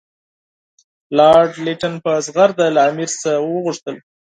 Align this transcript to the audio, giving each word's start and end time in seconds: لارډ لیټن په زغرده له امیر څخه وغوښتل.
لارډ 1.17 1.51
لیټن 1.65 1.93
په 2.03 2.11
زغرده 2.25 2.65
له 2.75 2.81
امیر 2.89 3.09
څخه 3.21 3.33
وغوښتل. 3.49 3.95